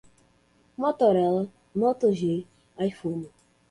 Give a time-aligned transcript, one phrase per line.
[0.79, 1.43] Motorola,
[1.79, 2.21] MotoG,
[2.89, 3.29] Iphone